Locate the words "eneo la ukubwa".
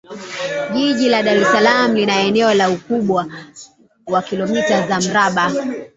2.27-3.21